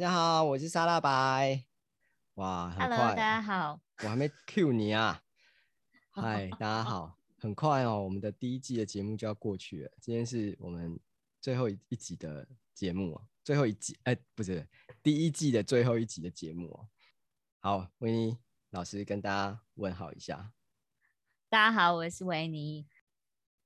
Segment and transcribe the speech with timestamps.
[0.00, 1.62] 大家好，我是沙拉白。
[2.36, 3.78] 哇，很快，Hello，大家好。
[4.02, 5.22] 我还没 cue 你啊。
[6.08, 7.18] 嗨，大家好。
[7.36, 9.90] 很快哦，我们的第一季的节目就要过去了。
[10.00, 10.98] 今天是我们
[11.38, 14.66] 最后一集的节目哦，最后一集，哎，不是
[15.02, 16.88] 第一季的最后一集的节目哦。
[17.58, 18.38] 好，维尼
[18.70, 20.50] 老师跟大家问好一下。
[21.50, 22.86] 大家好，我是维尼。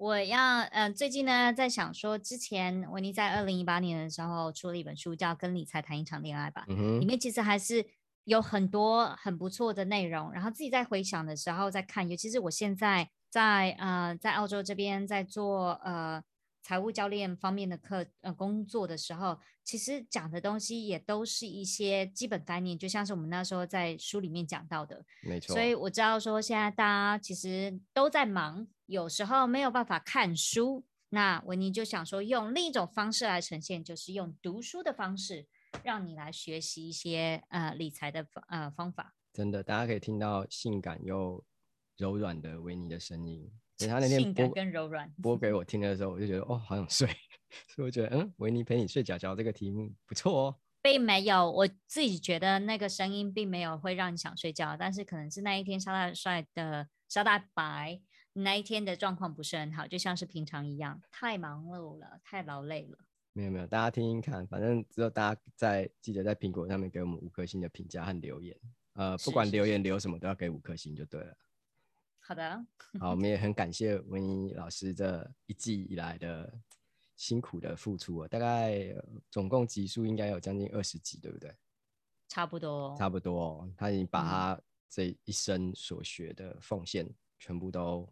[0.05, 7.87] 我要嗯、呃，最近呢，在想说，之前维尼在二零一八年的时候出了一本书，叫《跟理财谈一场恋爱吧》，嗯，里面其实还是
[8.25, 10.31] 有很多很不错的内容。
[10.31, 16.23] 然后自己在回想的时候，在看，尤其是我现在在呃在澳洲这边在做呃。
[16.65, 25.05] 财务教练方面的课，呃，工作的时候，其实讲的东西也都是一些基本概念，就像是我们那时候在书里面讲到的。
[25.23, 25.55] 没错。
[25.55, 30.87] 所以我知道说，现在大家其实都在忙，有时候没有办法看书。
[31.11, 35.47] 那维尼就想说，用另一种方式来呈现，就是用读书的方式，
[35.83, 39.15] 让你来学习一些呃理财的呃方法。
[39.34, 41.45] 真的，大家可以听到性感又
[41.99, 43.53] 柔软的维尼的声音。
[43.77, 47.08] 所以他那天播跟柔软播给我听的时候，我就觉得哦，好想睡，
[47.69, 58.00] 所以我觉得嗯，维尼陪你睡觉觉这个题目不错哦，并没有，我自己觉得那个声音并没有会让你想睡觉，但是可能是那一天沙大帅的沙大白
[58.34, 62.98] 那一天的状况不是很好，就像是平常一样，太忙碌了，太劳累了。
[63.33, 68.56] 没有没有，大家听听看，反正只有大家在记得在苹果上面给我们五颗星的评价和留言，
[68.94, 71.36] 呃，不管留言留什么都要给五颗星就对了。
[72.27, 72.67] 好的，
[72.98, 76.50] 好，我们也很感谢维尼老师这一季以来的
[77.16, 78.94] 辛苦的付出啊，大概
[79.31, 81.55] 总共集数应该有将近二十集，对不对？
[82.27, 87.06] 差不多，差不多，他已经把他这一生所学的奉献
[87.39, 88.08] 全部都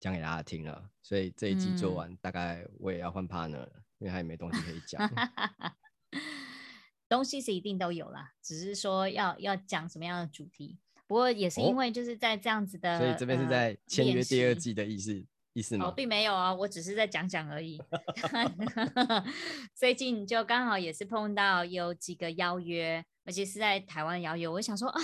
[0.00, 5.08] 讲给大家听了，所以这一季做完，嗯、大概我也要换 partner 了，因为他也没东西可以讲。
[7.08, 10.80] 东西是一定都有啦，只是说要要讲什么样的主题。
[11.10, 15.86] 不过也是因为就是在这样子的，哦、所以这边是在签约第二季的意思、呃、意思吗？
[15.86, 17.82] 哦，并没有啊，我只是在讲讲而已。
[19.74, 24.46] 最近就刚好也是碰到有几个邀约，而且是在台湾邀约。
[24.46, 25.00] 我想说啊，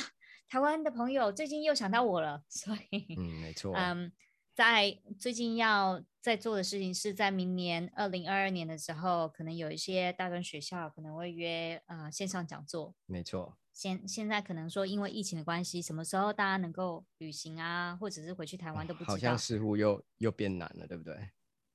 [0.49, 4.13] 台湾的朋友最近又想到我了，所以嗯，没错，嗯，
[4.55, 13.59] 在最近要在做的事情是在明年二零二二年的时候，可能有一些大专学校可能会约呃线上讲座，没错。
[13.77, 19.13] 现现在可能说，因为疫情的关系，什么时候大家能够旅行啊，或者是回去台湾都不知道。
[19.13, 21.29] 好像似乎又又变难了，对不对？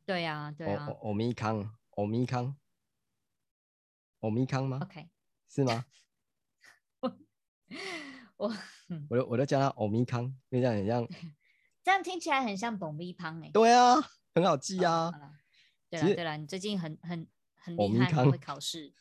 [0.03, 0.87] 对呀、啊，对呀、啊。
[1.01, 2.57] 欧米康，欧米康，
[4.21, 5.11] 欧米康吗？OK，
[5.47, 5.85] 是吗？
[8.37, 8.49] 我我
[9.11, 11.07] 我都我都叫他欧米康，因为这样很像。
[11.85, 13.51] 这样听起来很像蹦米康哎。
[13.53, 13.97] 对啊，
[14.33, 15.09] 很好记啊。
[15.09, 15.35] 哦、
[15.87, 18.91] 对了对了，你最近很很很厉害，很会考试。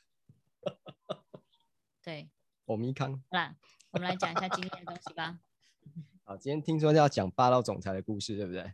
[2.05, 2.29] 对。
[2.71, 3.57] 欧米康，好啦，
[3.91, 5.41] 我们来讲一下今天的东西吧。
[6.23, 8.73] 好，今天听说要讲霸道总裁的故事，对不对？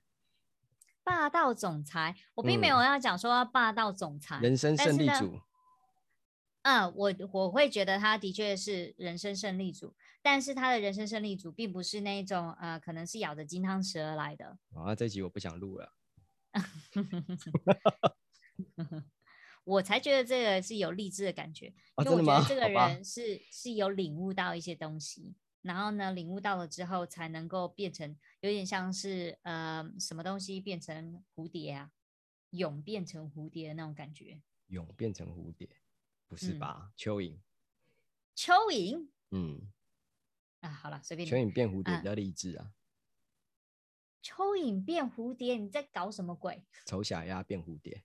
[1.03, 5.41] 霸道总裁，我并没有要讲说霸道总裁，嗯、人生胜利组。
[6.61, 14.59] 嗯，我我会觉得他的确是人生胜利组，但是他的人生胜利组并不是那种呃，可能是咬着金汤匙而来的。
[14.75, 15.95] 啊，这集我不想录了。
[19.67, 21.67] 我才觉得这个是有励志的感觉，
[21.99, 31.91] 因为我觉得这 个人是是有领悟到一些东西，然后呢，领悟到了之后才能够变成有点像是呃什么东西变成蝴蝶啊，
[32.51, 34.41] 蛹变成蝴蝶的那种感觉。
[34.69, 35.69] 蛹变成蝴蝶，
[36.29, 36.93] 不是吧？
[36.93, 37.39] 嗯、蚯蚓。
[38.37, 39.09] 蚯蚓。
[39.33, 39.73] 嗯。
[40.61, 41.29] 啊，好了，随便。
[41.29, 42.73] 蚯蚓变蝴蝶比较励志啊。
[44.23, 46.65] 蚯蚓变蝴蝶，你在搞什么鬼？
[46.85, 48.05] 丑小鸭变蝴蝶。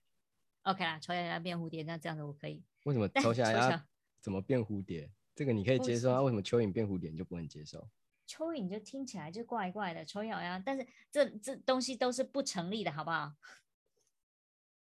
[0.62, 2.62] OK 啦，丑小鸭变蝴蝶，那这样子我可以。
[2.84, 3.86] 为什么丑小鸭
[4.20, 5.10] 怎么变蝴蝶？
[5.34, 6.22] 这个你可以接受啊？
[6.22, 7.88] 为什么蚯蚓变蝴蝶你就不能接受？
[8.28, 13.32] 蚯蚓就听起来就怪怪的，丑小鸭，但是这这东西都是不成立的，好不好？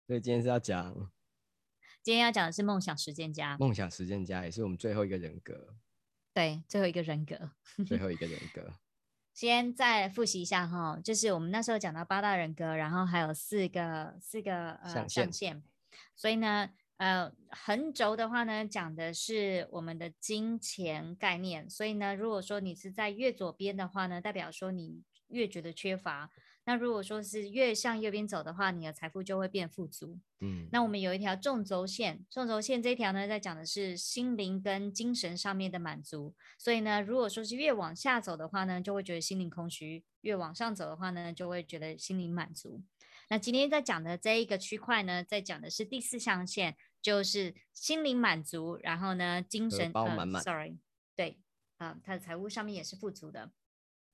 [0.06, 1.12] 所以今天是要讲，
[2.04, 3.58] 今天要讲的是梦想时间家。
[3.58, 5.76] 梦想时间家也是我们最后一个人格。
[6.34, 7.52] 对，最后一个人格。
[7.86, 8.72] 最后一个人格。
[9.34, 15.64] 先再复习一下哈，就是我们那时候讲到八大人格，然后还有四个四个呃象限。
[16.16, 21.70] 所以呢，呃，横轴的话呢，讲的是我们的金钱概念。
[21.70, 26.30] 所以呢，如果说你是在越左边的话呢，代表说你越觉得缺乏。
[26.64, 30.20] 那如果说是越向右边走的话，你的财富就会变富足。
[30.42, 36.36] 嗯，那我们有一条纵轴线，纵轴线这一条呢，在讲的是心灵跟精神上面的满足。
[36.60, 42.84] 所以呢，如果说是越往下走的话呢，就会觉得心灵空虚；越往上走的话呢，就会觉得心灵满足。
[43.32, 50.44] 那今天在讲的这一个区块呢，在讲的是第四象限，就是心灵满足，然后呢，精神包满满、呃。
[50.44, 50.78] Sorry，
[51.16, 51.40] 对，
[51.78, 53.54] 啊、呃，他的财务上面也是富足的。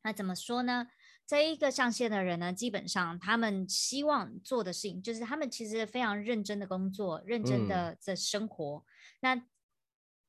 [0.03, 0.89] 那怎么说呢？
[1.25, 8.77] 这一个象限的人呢，基本上他们希望做的事情，就是他们其实非常认真的工作，认真的在生活。
[8.77, 8.85] 嗯、
[9.21, 9.47] 那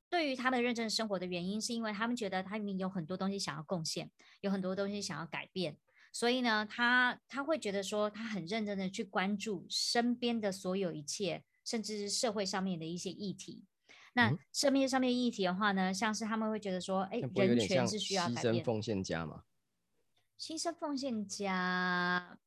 [0.08, 4.10] 对于他们认真生活的原因，是因为他们觉得他里面有很多东西想要贡献，
[4.40, 5.76] 有很多东西想要改变，
[6.12, 13.64] 所以呢，他他会觉得说，他很认真的去关注身边的所有一切，甚至是社会上面的一些议题。
[14.14, 19.44] 那社会上面议题的话呢，像是他们会觉得说，哎，人权是需要改变，牺牲奉献家嘛？
[20.38, 22.38] 牺牲奉献家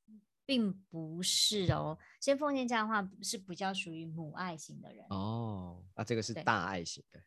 [0.46, 7.22] 并不是哦，牺牲奉献家的话是比较属于母爱型的人哦，啊，这个是大爱型的。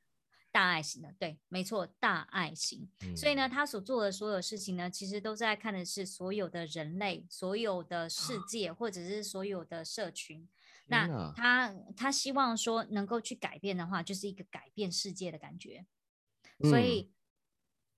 [0.55, 2.89] 大爱型的，对，没错，大爱型。
[3.05, 10.43] 嗯、所以呢，他所做的所有事情呢，其实都在看的是所有的人类、所有的世界，或者是所有的社群。
[10.43, 10.47] 啊、
[10.87, 15.85] 那他他希望说能够去改变的话，就是一个改变世界的感觉。
[16.61, 17.11] 嗯、所以，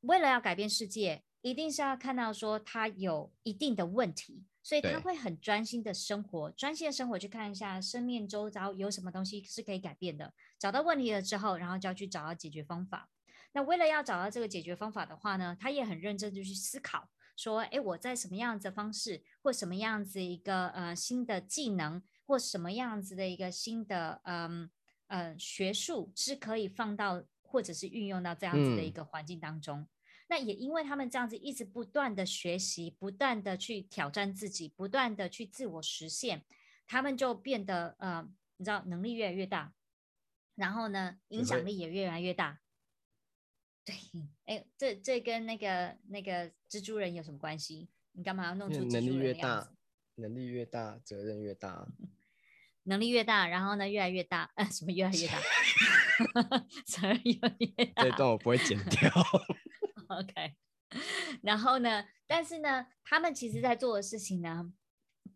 [0.00, 4.46] 为了要改变世界，一定是要看到说他有一定的问题。
[4.66, 10.34] 所以他会很专心的生活，专心的生活去看一下生命周遭有什么东西是可以改变的。
[10.58, 13.08] 找到问题了之后，然后就要去找到解决方法。
[13.52, 24.68] 那为了要找到这个解决方法的话呢，他也很认真就去思考，说，哎，我在什么样子的方式，或什么样子一个呃新的技能，或什么样子的一个新的嗯
[25.06, 29.82] 呃，呃学术是可以放到或者是运用到这样子的一个环境当中。
[29.82, 29.88] 嗯
[30.28, 36.44] 那也因为他们这样子一直不断的学习，不断的去挑战自己，不断的去自我实现，
[36.86, 39.72] 他们就变得呃，你知道能力越来越大，
[40.54, 42.60] 然后呢，影响力也越来越大。
[43.84, 43.94] 对，
[44.46, 47.88] 哎，这这跟那个那个蜘蛛人有什么关系？
[48.12, 49.04] 你干嘛要弄出蜘蛛人？
[49.04, 49.72] 能力越大，
[50.16, 51.86] 能力越大，责任越大。
[52.88, 54.50] 能力越大，然后呢，越来越大。
[54.54, 55.38] 呃， 什么越来越大？
[56.86, 58.04] 责任越来越大。
[58.04, 59.10] 这段我不会剪掉。
[60.10, 60.54] OK，
[61.42, 62.04] 然后呢？
[62.28, 64.72] 但是呢，他们其实在做的事情呢，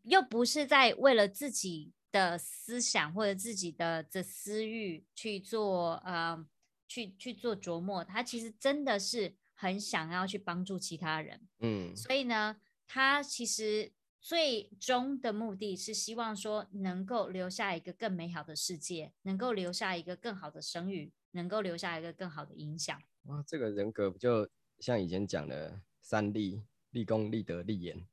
[0.02, 6.44] 又不是在为了自己的思想或者自己的这私欲去做，呃，
[6.88, 8.04] 去去做琢磨。
[8.04, 11.46] 他其实真的是很想要去帮助其他人。
[11.60, 12.56] 嗯，所以呢，
[12.88, 23.00] 他其实最终的目的是希望说，能够留下一个更美好的世界，能够留下一个更好的声誉，能够留下一个更好的影响。
[23.26, 24.48] 哇，这个人格不就？
[24.80, 28.04] 像以前讲的三立，立功、立德、立言，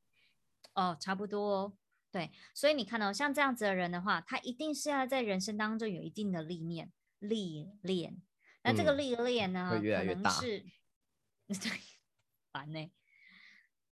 [0.74, 1.72] 哦，差不多哦。
[2.10, 8.22] 对，所以你看到、哦、像这样子的人的话，他一定是要在人生当中有一定的历练、历练。
[8.62, 10.30] 那这个历练呢，会越来越大。
[10.30, 11.70] 可能是对，
[12.52, 12.90] 烦呢。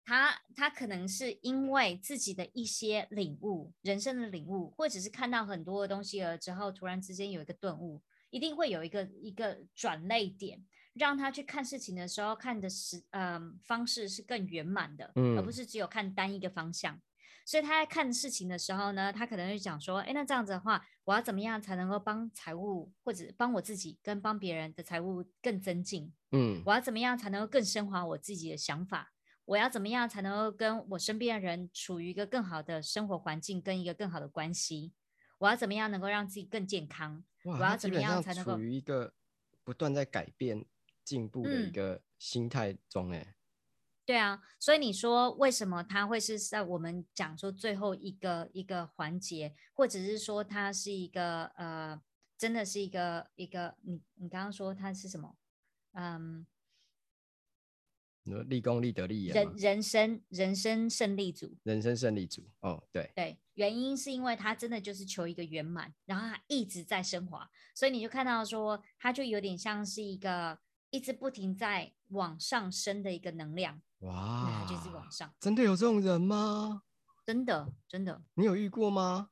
[0.04, 8.02] 他他可能是因为自己的一些领悟，人生的领悟，或者是看到很多的东西了之后，突然之间有一个顿悟，
[8.32, 10.66] 一定会有一个一个转捩点。
[10.94, 17.00] 让他去看事情的时候，看的是嗯方式是更圆满的，嗯，而不是只有看单一个方向。
[17.46, 26.14] 所以他在看事情的时候呢，他可能会讲说，哎，那这样子的话，我要怎么样才能够帮财务或者帮我自己跟帮别人的财务更增进？
[26.32, 29.12] 嗯，我要怎么样才能够更升华我自己的想法？
[29.46, 34.94] 我要怎么样才能够跟我身边的人处于一个更好的生活环境，跟一个更好的关系？
[35.40, 37.24] 我要怎么样能够让自己更健康？
[37.44, 39.16] 我要怎么样才能够处于一个
[39.64, 40.64] 不断在改变？
[41.10, 43.34] 进步的一个心态中，哎、嗯，
[44.06, 52.00] 对啊，所以你说为什么他会是在我们讲说最后一个一个环节，或者是说他是一个呃，
[52.38, 55.36] 真的是一个一个，你你刚刚说他是什么？
[55.94, 56.46] 嗯，
[58.48, 63.12] 立功、立德、立言，人人生人生胜利组，人生胜利组，哦，对。
[63.16, 70.60] 对，原因是因为他真的就是求一个圆满，然后他一直在升华，所以你就看到说，他就有点像是一个。
[70.92, 75.34] 一直不停在往上升的一个能量，哇，就是往上。
[75.40, 76.84] 真的有这种人吗？
[77.26, 78.24] 真的，真的。
[78.34, 79.30] 你有遇过吗？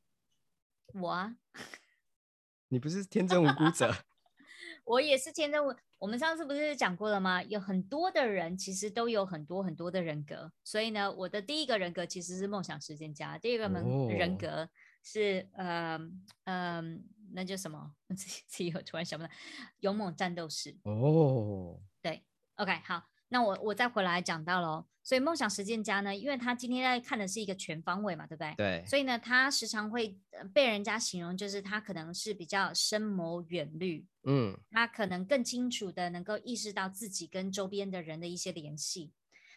[0.93, 1.35] 我啊，
[2.69, 3.91] 你不是天真无辜者？
[4.85, 5.75] 我也是天真无。
[5.97, 7.41] 我们上次不是讲过了吗？
[7.41, 14.69] 有很多的人其实都有很多很多的人格，所以呢，我的第一个人格其实是梦想实践家，第二个门人格
[15.01, 16.77] 是嗯嗯。
[16.77, 16.97] 呃呃
[17.33, 17.93] 那就什么？
[18.15, 19.31] 自己自己有突然想不到，
[19.79, 20.91] 勇猛战斗士哦。
[20.93, 21.79] Oh.
[22.01, 22.23] 对
[22.55, 24.85] ，OK，好，那我我再回来讲到喽。
[25.03, 28.53] 所以梦想实践家呢，因为他今天在看的是一个全方位嘛，对不对？
[28.57, 28.83] 对。
[28.85, 30.19] 所以呢，他时常会
[30.53, 39.13] 被人家形容，就是他可能是比较深谋远虑，嗯，他可能更清楚的能够意识到自己跟周边的人的一些联系。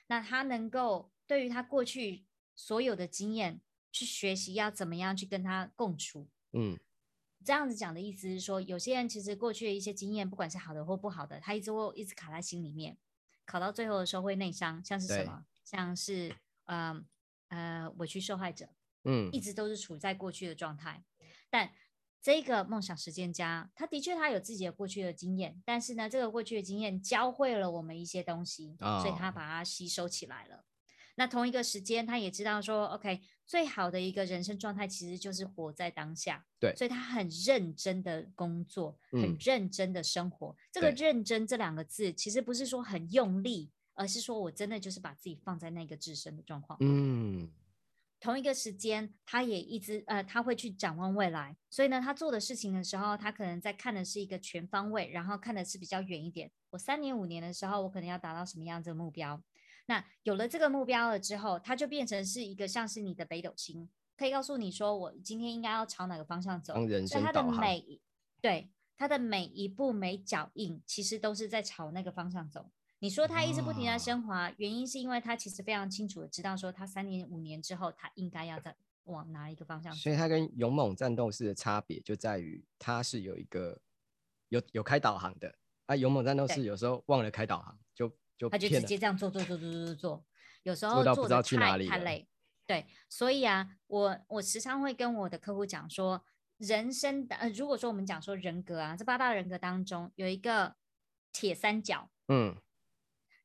[0.07, 2.25] 那他能够对于他过去
[2.55, 3.61] 所有的经验
[3.91, 6.79] 去学习，要怎么样去跟他共处，嗯。
[7.45, 12.99] 这样子讲的意思是说，有些人其实过去的一些经验，不管是好的或不好的，他一直会一直卡在心里面，
[13.47, 15.47] 考到最后的时候会内伤，像是什么？
[15.65, 17.01] 像是呃
[17.49, 18.69] 呃委屈受害者，
[19.05, 21.05] 嗯，一直都是处在过去的状态。
[21.49, 21.73] 但
[22.21, 30.65] 这个梦想实践家，他的确他有自己的过去的经验，但是呢，这个过去的经验教会了我们一些东西，哦，所以他把它吸收起来了。
[31.21, 36.43] 那同一个时间，他也知道说，OK，最好的一个人生状态其实就是活在当下。
[36.59, 40.57] 对，所以他很认真的工作，嗯、很认真的生活。
[40.73, 46.79] 这个“认真”这两个字，其实不是说很用力，而是说我真的就是把自己放在那个自身的状况。
[46.81, 47.51] 嗯。
[48.19, 51.55] 同一个时间，他也一直呃，他会去展望未来。
[51.69, 56.51] 所以呢，他做的事情的时候，他可能在看的是一个全方位，然后看的是比较远一点。
[56.71, 59.43] 我三年、五年的时候，我可能要达到什么样子的目标？
[59.91, 66.75] 那有了这个目标了之后，它就变成是一个像是你的北斗星，可以告诉你说，我今天应该要朝哪个方向走。
[67.09, 68.01] 所以它的每
[68.41, 72.71] 对它的每一步每脚印，其实都是在朝那个方向走。
[73.01, 79.99] 你说它一直不停在升华，哦，原因是因为它其实非常清楚的知道说，它三年五年之后，它应该要在往哪一个方向走。
[79.99, 83.81] 所以它跟勇猛战斗士的差别就在于，它是有一个
[84.51, 85.53] 有有开导航的，
[85.87, 88.09] 啊，勇猛战斗士有时候忘了开导航就。
[88.49, 90.25] 他就直接这样做做做做做做，
[90.63, 92.27] 有时候做的太太累，
[92.67, 96.25] 对，所以啊，我我时常会跟我的客户讲说，
[96.59, 100.77] 人生的呃，如果说我们讲说人格啊，这八大人格当中有一个
[101.33, 102.55] 铁三角，嗯，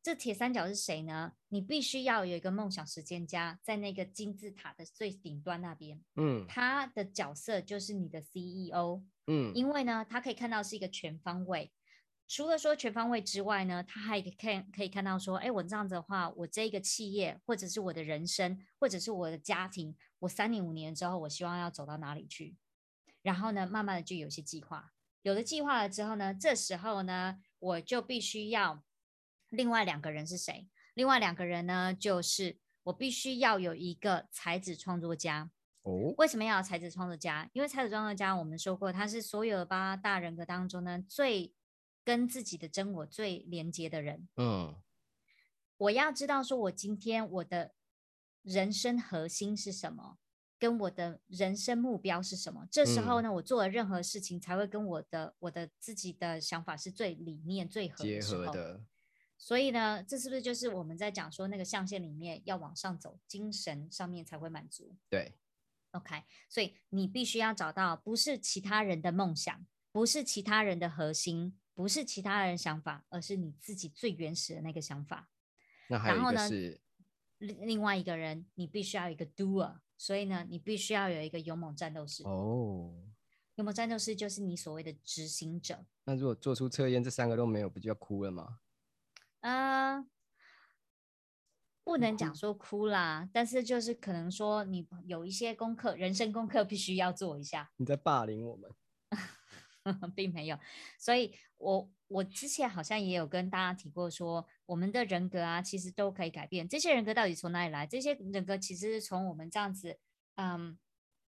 [0.04, 1.34] 这铁三角是谁呢？
[1.50, 11.72] 你必须要有一个梦想实践家在那个金字塔的最顶端那边，嗯，他的角色就是你的 CEO，嗯，因为呢，他可以看到是一个全方位。
[12.28, 22.56] 除了说全方位之外呢，他还可以看可以看到说，哎，我这样子的话，我这个企业或者是我的人生，或者是我的家庭，我三年五年之后，我希望要走到哪里去？
[23.22, 24.92] 然后呢，慢慢的就有些计划，
[25.22, 28.84] 有了计划了之后呢，这时候呢，我就必须要
[29.50, 30.68] 另外两个人是谁？
[30.96, 35.52] 另外两个人呢，就是我必须要有一个才子创作家。
[35.84, 37.48] 哦，为什么要有才子创作家？
[37.54, 41.54] 因为才子创作家，我们说过，他是所有的八大人格当中呢最。
[42.06, 44.76] 跟自己的真我最连接的人，嗯，
[45.78, 47.74] 我要知道说，我今天我的
[48.44, 50.20] 人生核心是什么，
[50.60, 52.68] 跟我的人生目标是什么。
[52.72, 58.04] 这时候呢，嗯，我做的任何事情才会跟我的我的自己的想法是最理念最合的。
[58.04, 58.84] 结合的。
[59.38, 64.96] 所以呢，这是不是就是我们在讲说那个象限里面要往上走，精神上面才会满足？
[65.10, 65.34] 对。
[65.92, 71.58] OK，所以你必须要找到不是其他人的梦想，不是其他人的核心。
[71.76, 75.30] 不是其他人想法，而是你自己最原始的那个想法。
[75.90, 76.80] 那还有一个是，然后呢，
[77.40, 82.24] 另另外一个人，你必须要有一个 doer，所以呢，你必须要有一个勇猛战斗士。
[82.24, 82.94] 哦，
[83.56, 85.86] 勇猛战斗士就是你所谓的执行者。
[86.06, 88.60] 那如果做出测验，这三个都没有，不就要哭了吗？
[89.42, 90.04] 呃，
[91.84, 97.70] 不能讲说哭啦，但是就是可能说你有一些功课，人生功课必须要做一下。
[97.76, 98.72] 你在霸凌我们。
[100.16, 100.60] 并没有，
[100.98, 106.68] 所以我我之前好像也有跟大家提过说，说我们的人格啊，其实都可以改变。
[106.68, 107.86] 这些人格到底从哪里来？
[107.86, 110.00] 这些人格其实是从我们这样子，
[110.36, 110.78] 嗯，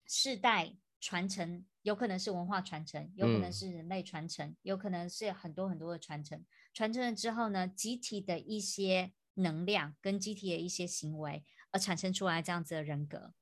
[0.07, 6.45] 世代传承，有可能是文化传承，有可能是人类传承，嗯、有可能是很多很多的传承。
[6.75, 13.33] 传承了之后呢，集体的一些能量跟集体的一些行为，而产生出来这样子的人格。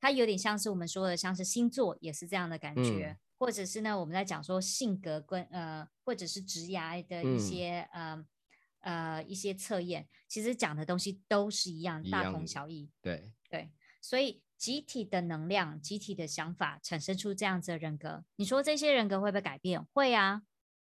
[0.00, 3.16] 它有点像是我们说的，像是星座，也是这样的感觉。
[3.18, 8.24] 嗯或者是呢，我们在讲说性格跟呃，或者是职涯的一些、嗯、
[8.78, 12.88] 呃呃一些测验，其实讲的东西都是一样，大同小异。
[13.00, 19.84] 对对，所以集体的能量、集体的想法产生出这样子的人格，你说这些人格会不会改变？
[19.86, 20.42] 会啊，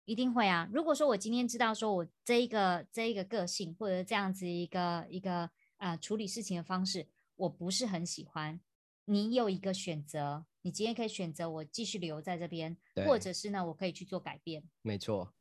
[0.05, 0.69] 一定会啊。
[0.71, 8.59] 如果说我今天知道说我这一个这一个个性，或者这样子一个一个啊、呃、处理事情的方式，我不是很喜欢，
[9.05, 10.45] 你有一个选择。
[10.61, 14.63] 你今天可以选择我继续留在这边，或者是呢，我可以去做改变。
[14.81, 15.31] 没错。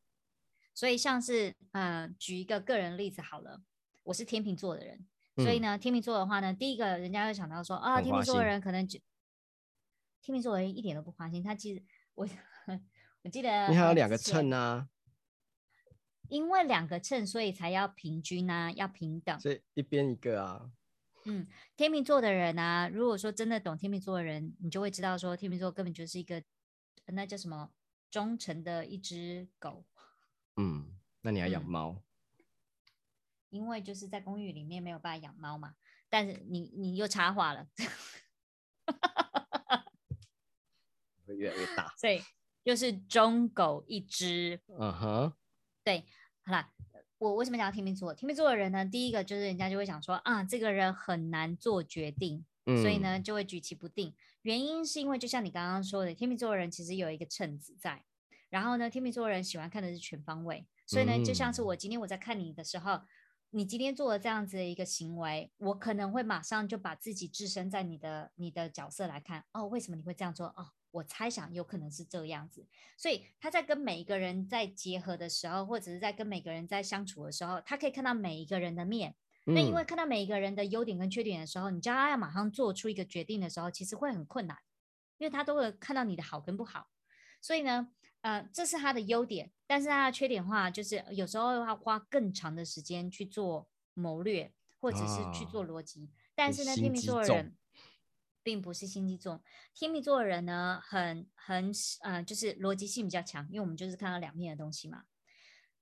[0.74, 3.62] 所以像是，呃，举一个个人例子好了，
[4.02, 5.06] 我是天秤座的人，
[5.36, 9.00] 嗯、所以呢，天秤座的话呢，第一个人家会想到说，啊，天秤座的人可能就，
[10.20, 11.82] 天秤座的人一点都不花心，他其实
[12.14, 12.28] 我
[13.22, 14.90] 我记得你还有两个秤啊，
[16.28, 20.70] 因为两个秤，所以才要平均啊，要平等，所以一边一个啊。
[21.24, 26.42] 嗯，天秤座的人啊，如果说真的懂天秤座的人，你就会知道说天秤座根本就是一个
[27.06, 27.70] 那叫什么
[28.10, 29.86] 忠诚的一只狗。
[30.56, 31.92] 嗯，那你要养猫？
[31.92, 32.02] 嗯，
[33.50, 35.74] 因为就是在公寓里面没有办法养猫嘛。
[36.10, 37.66] 但是你你又插话了。
[41.26, 41.92] 会越来越大。
[41.98, 42.22] 所以
[42.62, 44.60] 就是忠狗一只。
[44.68, 45.32] 嗯哼，
[45.82, 46.06] 对，
[46.44, 46.72] 好啦，
[47.24, 48.12] 我为什么讲天秤座？
[48.12, 54.14] 天秤座的人呢，第一个就是人家就会想说啊，这个人很难做决定，嗯、所以呢就会举棋不定。
[54.42, 58.04] 原因是因为就像你刚刚说的，天秤座的人其实有一个秤子在，
[58.50, 63.00] 然后呢，天秤座的人喜欢看的是全方位，所以呢，就像是我今天我在看你的时候。
[63.56, 69.44] 你今天做了这样子的一个行为，我可能会马上就把自己置身在你的你的角色来看。
[69.52, 70.46] 哦，为什么你会这样做？
[70.46, 72.66] 哦，我猜想有可能是这样子。
[72.96, 79.14] 所以他在跟每一个人在结合的时候，或者是在跟每个人在相处的时候，他可以看到每一个人的面。
[79.46, 84.56] 那因为看到每一个人的优点跟缺点的时候，你叫他要马上做出一个决定的时候，其实会很困难，
[85.18, 86.88] 因为他都会看到你的好跟不好。
[87.42, 87.88] 所以呢，
[88.22, 96.06] 呃，这是他的优点，但是他的缺点的话，就是有时候要花更长的时间去做谋略，或者是去做逻辑。
[96.06, 97.54] 哦、但是呢，天秤座的人
[98.44, 99.42] 并不是心机重，
[99.74, 101.72] 天秤座的人呢，很很
[102.02, 105.04] 呃，就是逻辑性比较强，因为我们就是看到两面的东西嘛。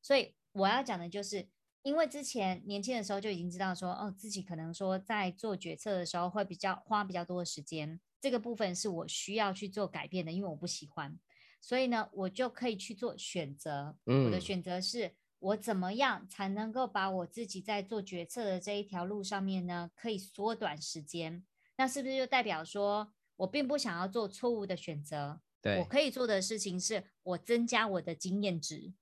[0.00, 1.48] 所以我要讲的就是，
[1.82, 11.18] 因为之前年轻的时候就已经知道说，哦，自己可能说在做决策的时候会比较花比较多的时间，这个部分是我需要去做改变的，因为我不喜欢。
[11.60, 13.96] 所以呢，我就可以去做选择。
[14.06, 21.44] 嗯，我的选择是我怎么样才能够把我自己在做决策的这一条路上面呢，可以缩短时间？
[21.76, 25.40] 那是不是就代表说我并不想要做错误的选择？
[25.60, 28.92] 对，我可以做的事情是我增加我的经验值，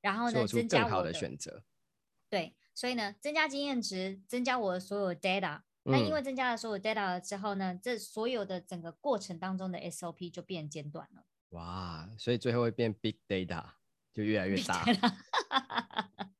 [0.00, 1.64] 然后呢，增加我的选择。
[2.28, 5.62] 对，所以呢，增加经验值，增加我的所有 data。
[5.84, 11.24] 那因为增加了所有 data 了之后呢，这所有的整个过程当中的 SOP 就变简短了。
[11.50, 13.64] 哇，所以最后会变 big data，
[14.12, 14.84] 就越来越大。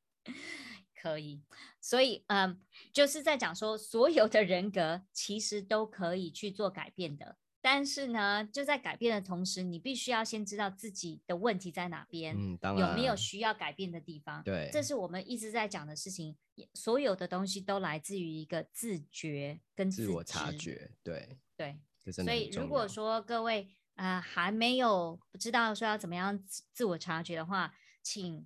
[1.03, 1.41] 可以，
[1.81, 2.61] 所以嗯，
[2.93, 7.35] 就是在讲说，所有的人格其实都可以去做改变的。
[7.59, 14.41] 但是呢，就在改变的同时，你必须要先知道自己的问题在哪边，嗯，当然，有没有需要改变的地方。
[14.43, 16.37] 对，这是我们一直在讲的事情。
[16.73, 20.91] 所有的东西都来自于一个自觉跟自，自我察觉。
[21.03, 21.77] 对对，
[22.13, 23.69] 所以如果说各位。
[23.95, 28.43] 啊、呃，还没有不知道说要怎么样自自我察觉的话，请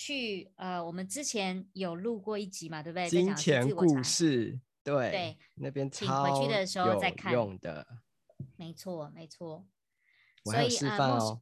[0.00, 3.06] 去呃，我们之前有录过一集嘛，对不对？
[3.06, 7.86] 金钱故事，对对，那边请回去的时候再看用的，
[8.56, 9.68] 没错没错。
[10.46, 11.38] 我还有示范哦。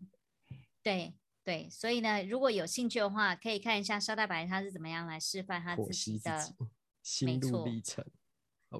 [0.50, 6.52] 呃、对对，所以呢，如果有兴趣的话，可以看一下沙大白他是怎么样来示范他自己的己
[7.00, 8.04] 心路历程，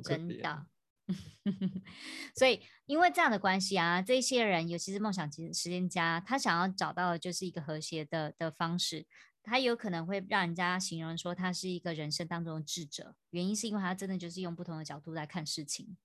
[0.03, 0.67] 真的。
[2.35, 9.07] 所以，因为这样的关系啊，这些人，尤其是梦想实践家，他想要找到的就是一个和谐的的方式。
[9.49, 15.97] 他有可能会让人家形容说他是一个人生当中的智者，原因是因为他真的就是用不同的角度来看事情。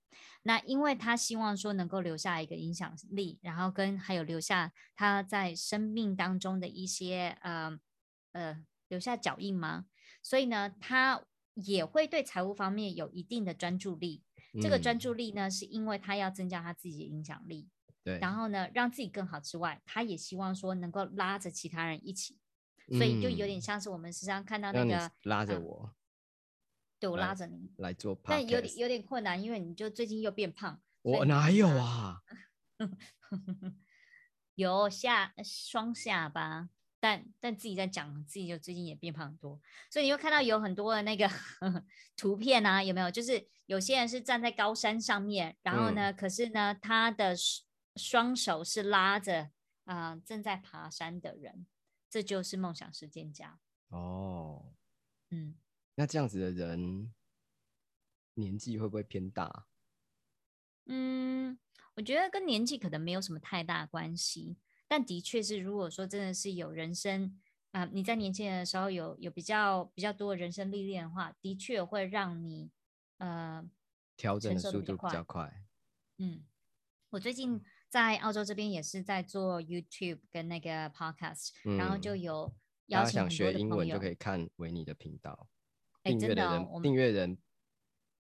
[0.42, 7.78] 那因为他希望说能够留下一个影响力，然后跟还有留下他在生命当中的一些呃
[8.32, 9.86] 呃留下脚印吗？
[10.22, 11.22] 所以呢，他
[11.54, 14.22] 也会对财务方面有一定的专注力。
[14.62, 17.68] 这个专注力呢，是因为他要增加他自己的影响力，
[18.04, 22.38] 对，然后呢，让自己更好之外，他也希望说能够拉着其他人一起，
[22.88, 25.92] 所以就有点像是我们时常看到那个拉着我，啊、
[26.98, 32.22] 对我拉着你来，来做，但有点有点困难，因为你就最近又变胖，我哪有啊？
[34.54, 36.68] 有下双下巴。
[37.00, 41.84] 但但自己在讲，自己就最近也变胖很多，所以你会看到有很多的那个呵 呵
[42.16, 43.10] 图片啊，有没有？
[43.10, 47.34] 就是有些人是站在高山上面，然后呢，嗯、可是呢，他的
[47.96, 49.50] 双手是拉着
[49.84, 51.66] 啊、呃、正在爬山的人，
[52.14, 53.58] 这就是梦想实践家。
[53.88, 54.76] 哦，
[55.30, 55.56] 嗯，
[55.96, 57.12] 那这样子的人
[58.34, 59.66] 年纪会不会偏大？
[60.86, 61.58] 嗯，
[61.96, 64.58] 我觉得跟年纪可能没有什么太大关系。
[64.86, 67.36] 但的确是，如果说真的是有人生
[67.72, 72.70] 啊、呃，你在年轻人的时候有有比较比较多的人生历练的话，的确会让你
[73.18, 73.68] 呃
[74.16, 75.66] 调整的速度比较快。
[76.18, 76.44] 嗯，
[77.10, 77.60] 我最近
[77.94, 82.52] 在澳洲这边也是在做 YouTube 跟那个 Podcast，、嗯、然后就有
[82.86, 83.52] 邀请很多的朋友。
[83.52, 85.48] 想学英文就可以看维尼的频道。
[86.02, 87.38] 订阅的人，订阅人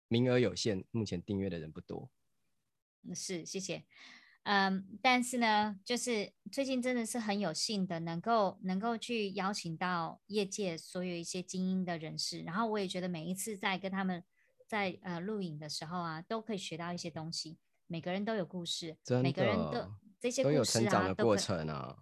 [0.09, 2.11] 名额有限，目前订阅的人不多。
[3.15, 3.85] 是，谢谢。
[4.45, 14.25] 嗯，但是呢，就是最近真的是很有幸的，能够能够去邀请到业界所有一些精英的人士，然后我也觉得每一次在跟他们
[14.67, 17.59] 在呃录影的时候啊，都可以学到一些东西。
[17.89, 21.97] 每个人都有故事，每个人都这些故事啊，都有成长的过程啊，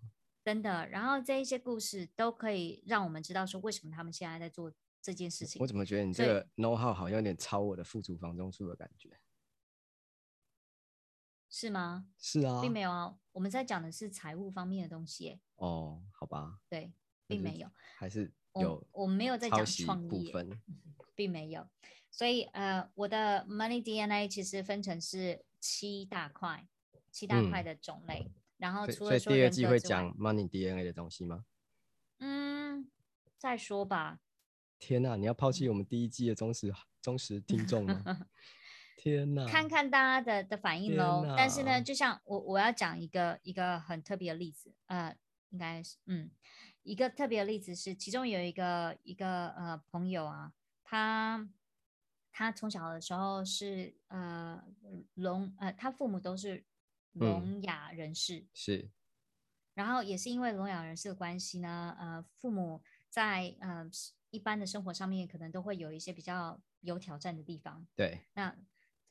[0.45, 0.87] 真的。
[0.89, 5.61] 然后这一些故事都可以让我们知道说，为什么他们现在在做这件事情。
[5.63, 9.19] 我怎么觉得你这个 know how 好像有点超我的富足房中术的感觉？
[11.49, 12.09] 是吗？
[12.19, 15.41] 是啊，并没有啊，我们在讲的是财务方面的东西。
[15.55, 16.59] 哦，好吧。
[16.69, 16.93] 对，
[17.29, 20.61] 并没有，还是有我，我没有在讲创业部分，
[21.15, 21.69] 并没有。
[22.11, 26.65] 所以呃，我的 Money DNA 其实分成是七大块，
[27.11, 28.23] 七大块的种类。
[28.25, 31.45] 嗯、然后除了说第二季会讲 Money DNA 的东西吗？
[32.19, 32.89] 嗯，
[33.37, 34.21] 再说吧。
[34.79, 38.29] 天哪，你要抛弃我们 第一季的忠实忠实听众吗？
[38.97, 41.35] 天呐，看看大家的的反应喽。
[41.37, 45.17] 但是呢，就像我我要讲一个一个很特别的例子，呃，
[45.51, 46.31] 应该是嗯，
[46.85, 50.53] 一个特别的例子是，其中有一个一个呃朋友啊，
[50.85, 51.49] 他
[52.39, 54.63] 他从小的时候是呃
[55.15, 56.63] 聋呃，他父母都是
[57.13, 58.91] 聋哑人士，嗯、是，
[59.73, 63.89] 然后也是因为聋哑人士的关系呢，呃，父母在呃
[64.29, 68.55] 一般的生活上面可能都会有一些比较有挑战的地方，对，那。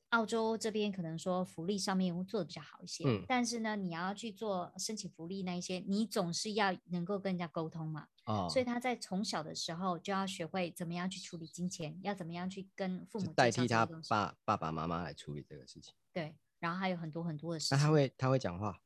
[0.10, 18.80] 澳洲这边可能说福利上面会做的比较好一些，嗯，但是呢，你要去做申请福利那一些，你总是要能够跟人家沟通嘛，哦，所以他在从小的时候就要学会怎么样去处理金钱，要怎么样去跟父母代替他爸爸爸妈妈来处理这个事情，对，然后还有很多很多的事情，那他会他会讲话，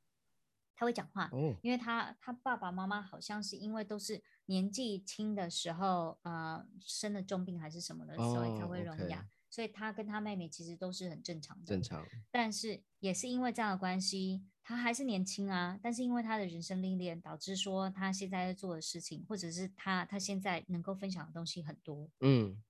[0.73, 9.19] 他会讲话，哦，因为他他爸爸妈妈好像是因为都是年纪轻的时候，呃，生了重病还是什么的，哦，所以才会聋哑。
[9.19, 12.05] Okay 所以他跟他妹妹其实都是很正常的，正常。
[12.29, 15.79] 但是也是因为这样的关系，他还是年轻啊。
[15.81, 22.09] 但是因为他的人生历练，导致说他现在在做的事情，或者是他他现在能够分享的东西很多。
[22.19, 22.61] 嗯，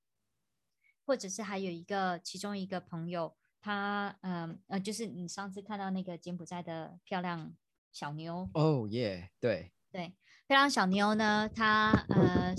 [1.06, 7.54] 或者是还有一个其中一个朋友，他嗯呃，呃，就是你上次看到那个柬埔寨的漂亮
[7.92, 8.50] 小妞。
[8.54, 10.13] 哦耶，对对，
[10.48, 12.56] 漂亮小妞呢，她呃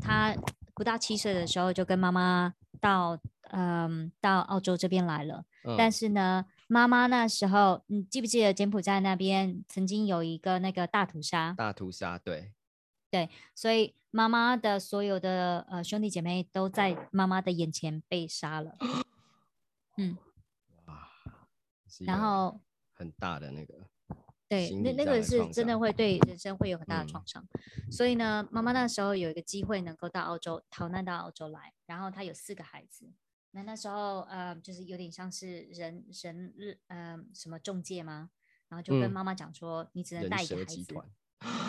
[0.00, 0.32] 她
[0.74, 3.20] 不到七岁的时候就跟妈妈到。
[3.56, 11.54] 嗯，到澳洲这边来了，嗯、但是呢，妈妈那时候，你记不记得柬埔寨那边曾经有一个那个大屠杀？
[11.56, 12.52] 大屠杀，对，
[13.10, 18.76] 对，所以妈妈的所有的呃兄弟姐妹都在妈妈的眼前被杀了。
[19.96, 20.18] 嗯，
[20.86, 21.08] 哇，
[22.00, 22.60] 然后
[22.92, 23.74] 很大的那个。
[24.46, 27.42] 对，那那个是真的会对人生会有很大的创伤，
[27.86, 33.10] 嗯、所以呢，妈妈那时候有一个机会能够到澳洲逃难到澳洲来，然后她有四个孩子，
[33.54, 38.30] 那那时候呃就是有点像是人人日呃什么中介吗？
[38.68, 40.82] 然后就跟妈妈讲说，嗯、你 只能带一个孩子，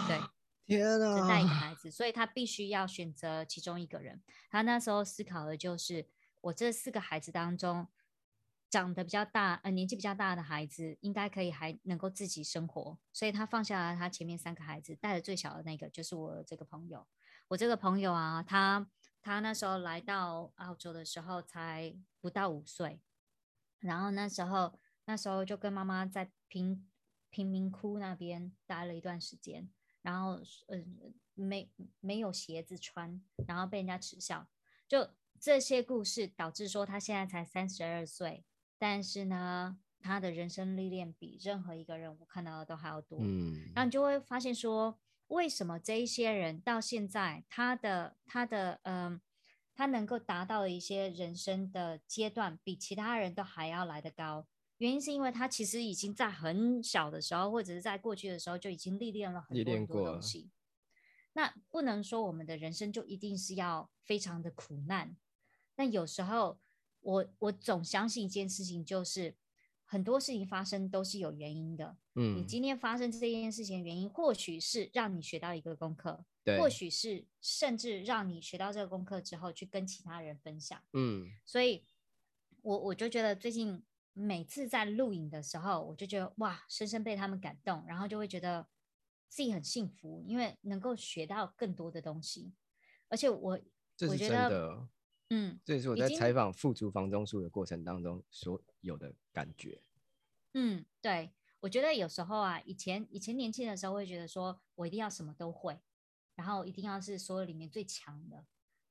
[0.08, 0.20] 对，
[0.66, 4.22] 天哪，只带一个孩子，所以他必须要选择其中一个人。
[4.50, 6.08] 他那时候思考的就是，
[6.42, 7.88] 我这四个孩子当中。
[8.68, 17.08] 长得比较大，呃，年纪比较大的孩子应该可以还能够自己生活，所以他放下了他前面三个孩子，带着最小的那个，就是我这个朋友。
[17.48, 18.86] 我这个朋友啊，他
[19.26, 23.02] 他那时候来到澳洲的时候才不到五岁，
[23.80, 26.88] 然后那时候那时候就跟妈妈在贫
[27.32, 29.68] 贫民窟那边待了一段时间，
[30.04, 30.78] 然后呃
[31.34, 34.48] 没没有鞋子穿，然后被人家耻笑，
[34.88, 35.10] 就
[35.40, 38.46] 这些故事导致说他现在才三十二岁。
[38.78, 43.18] 但是呢，他的人生历练比任何一个人我看到的都还要多。
[43.24, 49.22] 嗯，然后你就会发现说，为什么这一些人到现在，他的他的嗯、呃，
[49.74, 54.48] 他能够达到的一些人生的阶段，比其他人都还要来得高？
[54.78, 60.52] 原因是因为他其实已经在很小的时候，或者是在过去的时候就已经历练了很多很多东西。
[61.34, 65.16] 那不能说我们的人生就一定是要非常的苦难，
[65.76, 66.60] 那有时候。
[67.06, 69.36] 我我总相信一件事情，就是
[69.86, 71.96] 很多事情发生都是有原因的。
[72.16, 80.82] 嗯，你今天发生这件事情的原因，或许是让你学到一个功课，对，或许是甚至让你学到这个功课之后去跟其他人分享。
[80.94, 81.86] 嗯，所以
[82.62, 88.68] 我我就觉得最近每次在录影的时候，我就觉得哇，深深被他们感动，然后就会觉得
[89.30, 92.54] 自己很幸福，因为能够学到更多的东西，
[93.10, 93.60] 而且我
[94.08, 94.88] 我觉得。
[95.30, 99.82] 嗯，这也是我在采访富足房中术的过程当中所有的感觉。
[100.54, 105.80] 嗯，对，我觉得有时候啊，以前以前年轻的时候会觉得说我一定要什么都会，
[106.36, 108.46] 然后一定要是所有里面最强的。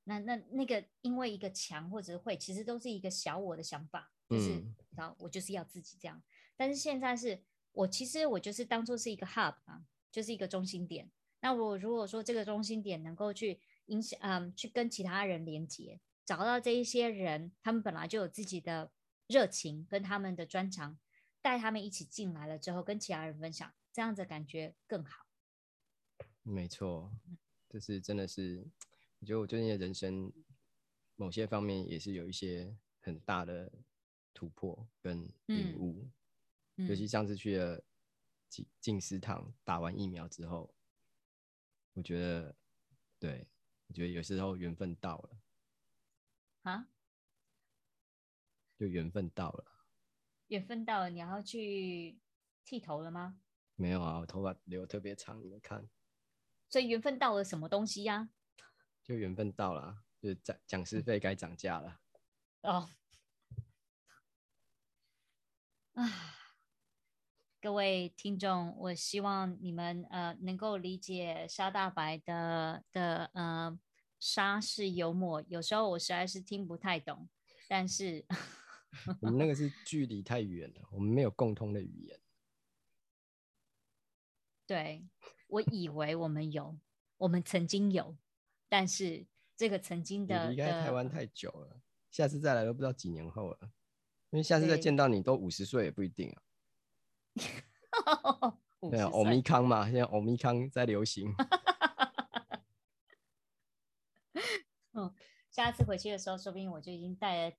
[0.05, 6.21] 那那那个因为一个强或者是会，其实都是一个小我的想法，就是、嗯、然后我就是要自己这样。
[6.57, 7.43] 但是现在是
[7.73, 11.11] 我其实我就是当做是一个 hub 啊，就是一个中心点。
[11.41, 16.01] 那我如果说这个中心点能够去影响，嗯，去跟其他人连接。
[16.25, 18.91] 找到这一些人，他们本来就有自己的
[19.27, 20.99] 热情跟他们的专长，
[21.43, 25.27] 带他们一起进来了之后，跟其他人分享，这样子感觉更好。
[26.43, 27.13] 没错，
[27.69, 28.67] 就是真的是，
[29.21, 30.33] 我觉得我最近的人生
[31.17, 33.71] 某些方面也是有一些很大的
[34.33, 36.09] 突破跟领悟。
[36.77, 37.83] 嗯、尤其上次去了
[38.49, 40.75] 进进食堂打完疫苗之后，
[41.93, 42.55] 我觉得，
[43.19, 43.47] 对，
[43.87, 45.31] 我觉得有时候缘分到了
[46.65, 46.89] 啊，
[48.77, 49.65] 就缘分到了，
[50.49, 52.19] 缘分到了，你要去
[52.65, 53.39] 剃头了吗？
[53.77, 55.89] 没有啊，我头发留特别长，你们看。
[56.69, 58.29] 所以缘分到了什么东西呀、啊？
[59.03, 62.01] 就缘分到了，就是讲讲师费该涨价了。
[62.63, 62.89] 哦，
[65.93, 66.09] 啊，
[67.61, 73.79] 各位听众，我希望你们呃能够理解沙大白的的呃
[74.25, 77.29] 沙是幽默，有时候我实在是听不太懂，
[77.69, 78.25] 但是
[79.21, 82.19] 我们那个是距离太远了，我们没有共通的语言。
[84.67, 85.07] 对，
[85.47, 86.75] 我以为我们有，
[87.19, 88.17] 我们曾经有，
[88.67, 89.27] 但是
[89.59, 93.59] 这个曾经的离开台湾太久了，下次再来都不知道几年后了，
[94.31, 96.43] 因为下次再见到你都五十岁也不一定啊。
[98.91, 101.31] 对啊，欧米康嘛，现在欧米康在流行。
[104.97, 105.13] 嗯，
[105.55, 107.57] 下次回去的时候，说不定我就已经带了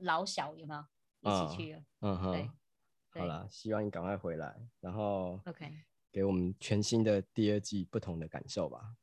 [0.00, 0.84] 老小，有没有
[1.20, 1.82] 一起去了？
[2.00, 5.72] 嗯哼，对好了，希望你赶快回来，然后 OK。
[6.10, 8.96] 给我们全新的第二季不同的感受吧。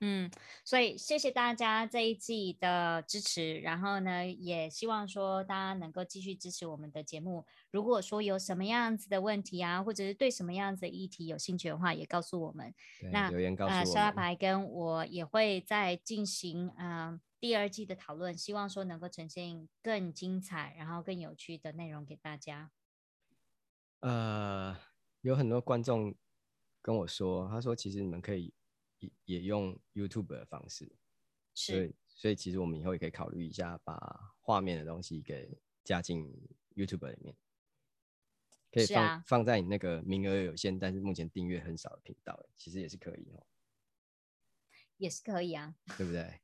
[0.00, 0.30] 嗯，
[0.64, 7.46] 所以谢谢大家这一季的支持，然后呢，也希望说大家能够继续支持我们的节目。
[7.70, 12.74] 如果说有什么样子的问题啊，或者是对什么样子的议题有兴趣的话，也告诉我们。
[13.12, 13.86] 那留言告诉我们。
[13.86, 22.70] 呃，沙拉白跟我也会再进行嗯、呃、第二季的讨论，希望说能够呈现更精彩，然后更有趣的内容给大家。
[24.00, 24.78] 呃，
[25.22, 26.14] 有很多观众。
[26.82, 28.54] 跟我说，他说其实你们可以
[29.00, 30.90] 也也用 YouTube 的方式，
[31.54, 36.24] 是，所以所以其实我们以后也可以考虑一下，把画面的东西给加进
[36.74, 37.36] YouTube 里面，
[38.72, 43.46] 可以放、啊、放在你那个名额有限，但是目前订阅很少的频道，其实也是可以哦，
[44.96, 46.40] 也是可以啊，对不对？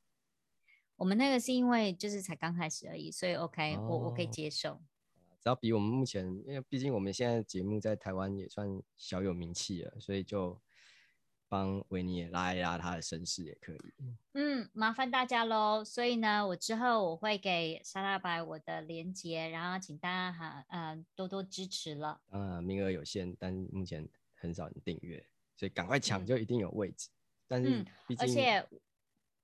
[0.97, 4.81] 我们那个是因为就是才刚开始而已，所以 OK，、哦、我我可以接受。
[5.41, 10.61] 只要比我们目前，因为毕竟我们现在节目在台湾也算小有名气了，所以就
[11.49, 13.79] 帮维尼也拉一拉他的声势也可以。
[14.33, 15.85] 嗯，麻烦大家喽。
[15.85, 22.21] 所以呢，我之后我会给沙大白我的连结，然后请大家哈嗯、呃、多多支持了。
[22.33, 27.09] 嗯，名额有限，但目前很少人订阅，所以赶快抢就一定有位置。
[27.11, 27.87] 嗯、但是
[28.19, 28.67] 而且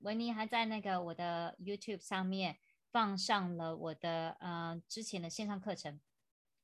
[0.03, 2.59] 维尼还在那个我的 YouTube 上面。
[2.93, 5.99] 放上了我的呃之前的线上课程，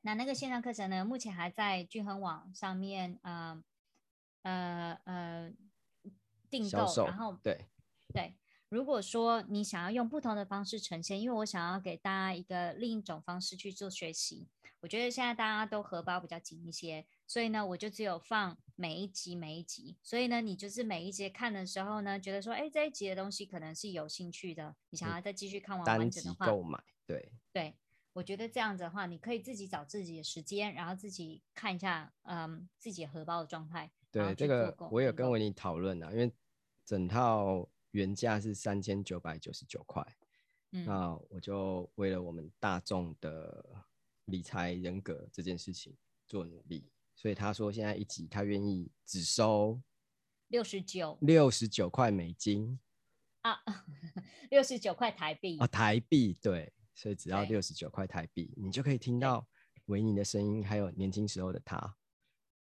[0.02, 3.64] 那那个线上课程呢，目前还在均衡网上面呃
[4.42, 5.50] 呃呃
[6.50, 7.64] 订购，然后对
[8.12, 8.36] 对，
[8.68, 17.06] 如果说你想要用不同的方式呈现，因为我想要给大家一个另一种方式去做学习，我觉得现在大家都荷包比较紧一些。
[17.26, 19.96] 所以呢，我就只有放每一集每一集。
[20.04, 26.80] 所以呢，你就是每一集看的时候呢，觉得说，哎，这一集的东西可能是有兴趣的，你想要再继续看完完整的话，购买。
[27.04, 27.74] 对对，
[28.12, 33.90] 我觉得这样子的话，你可以自己找自己的时间，然后自己看一下，嗯，自己荷包的状态。
[34.12, 36.32] 对，这个我有跟维尼讨论啊，因为
[36.84, 40.06] 整套原价是三千九百九十九块，
[40.70, 43.64] 嗯，那我就为了我们大众的
[44.26, 46.88] 理财人格这件事情做努力。
[47.18, 49.82] 所以他说，现在一集他愿意只收
[50.46, 52.78] 六十九六十九块美金
[53.40, 53.60] 啊，
[54.50, 59.44] 六十九块台币啊，台币对，所以只要六十九块台币，你就可以听到
[59.86, 61.96] 维尼的声音，还有年轻时候的他。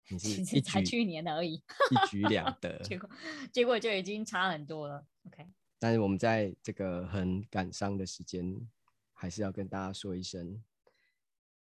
[0.09, 3.11] 你是才去年而已，一举两得， 结果
[3.53, 5.07] 结果就已经差很多了。
[5.29, 5.47] OK，
[5.79, 8.69] 但是我们在这个很感伤的时间，
[9.13, 10.61] 还是要跟大家说一声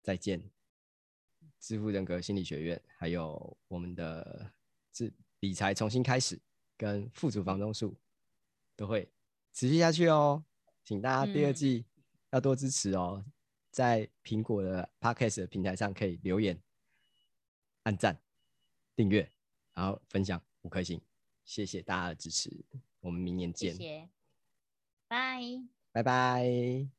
[0.02, 0.42] 再见。
[1.60, 4.50] 致富人格心理学院，还有我们的
[4.98, 6.40] 理理财重新开始，
[6.76, 7.96] 跟富足房中术
[8.76, 9.08] 都会
[9.52, 10.44] 持续下去哦。
[10.84, 11.84] 请大家第二季
[12.30, 13.32] 要多支持哦，嗯、
[13.70, 16.58] 在苹果的 Podcast 的平台上可以留言、
[17.82, 18.18] 按赞、
[18.96, 19.30] 订阅，
[19.74, 21.00] 然后分享五颗星，
[21.44, 22.50] 谢谢大家的支持，
[23.00, 24.08] 我们明年见，谢谢，
[25.08, 25.40] 拜
[25.92, 26.97] 拜拜。